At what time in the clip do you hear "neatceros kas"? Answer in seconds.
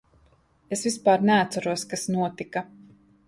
1.29-2.07